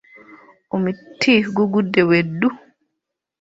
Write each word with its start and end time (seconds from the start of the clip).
Omuti 0.75 1.33
gugudde 1.55 2.01
be 2.09 2.17
ddu. 2.27 2.49